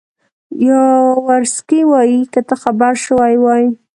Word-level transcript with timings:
یاورسکي 0.67 1.81
وایي 1.91 2.19
که 2.33 2.41
ته 2.47 2.55
خبر 2.63 2.93
شوی 3.05 3.35
وای. 3.43 3.65